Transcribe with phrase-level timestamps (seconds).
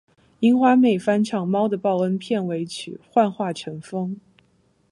[0.39, 4.15] 樱花妹翻唱《猫的报恩》片尾曲《幻化成风》